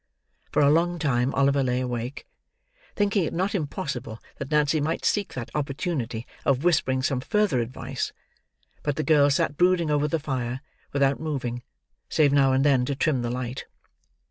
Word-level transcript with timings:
For 0.51 0.63
a 0.63 0.71
long 0.71 0.97
time 0.97 1.31
Oliver 1.35 1.61
lay 1.61 1.79
awake, 1.79 2.25
thinking 2.95 3.23
it 3.23 3.33
not 3.35 3.53
impossible 3.53 4.17
that 4.39 4.49
Nancy 4.49 4.81
might 4.81 5.05
seek 5.05 5.35
that 5.35 5.51
opportunity 5.53 6.25
of 6.43 6.63
whispering 6.63 7.03
some 7.03 7.19
further 7.21 7.59
advice; 7.59 8.11
but 8.81 8.95
the 8.95 9.03
girl 9.03 9.29
sat 9.29 9.57
brooding 9.57 9.91
over 9.91 10.07
the 10.07 10.17
fire, 10.17 10.61
without 10.91 11.19
moving, 11.19 11.61
save 12.09 12.33
now 12.33 12.51
and 12.51 12.65
then 12.65 12.83
to 12.85 12.95
trim 12.95 13.21
the 13.21 13.29
light. 13.29 13.65